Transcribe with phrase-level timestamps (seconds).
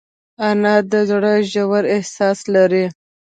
[0.47, 2.85] انا د زړه ژور احساس لري